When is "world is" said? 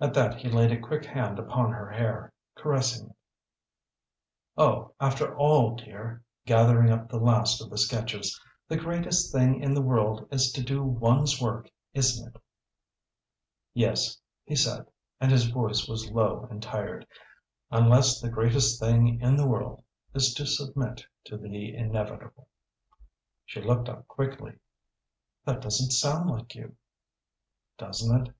9.82-10.50, 19.46-20.32